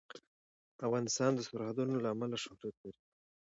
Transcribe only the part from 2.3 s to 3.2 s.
شهرت لري.